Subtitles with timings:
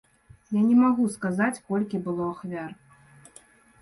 [0.55, 2.71] Я не магу сказаць, колькі было ахвяр.